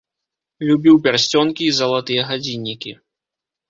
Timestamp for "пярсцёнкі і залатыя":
1.05-2.21